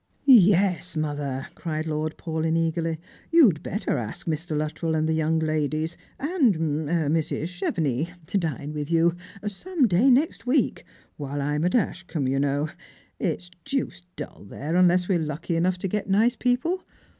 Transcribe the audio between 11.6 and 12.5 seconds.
at Ashcombe, you